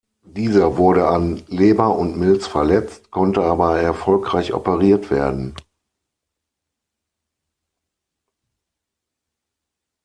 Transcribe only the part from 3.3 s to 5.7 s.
aber erfolgreich operiert werden.